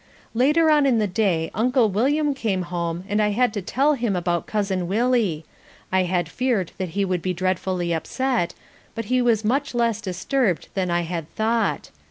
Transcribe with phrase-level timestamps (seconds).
[0.33, 4.13] Later on in the day Uncle William came home and I had to tell him
[4.13, 5.45] all about Cousin Willie.
[5.91, 8.55] I had feared that he would be dreadfully upset,
[8.95, 11.91] but he was much less disturbed than I had thought.